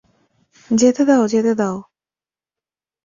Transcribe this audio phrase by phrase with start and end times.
[0.71, 1.75] যেতে দাও, যেতে দাও।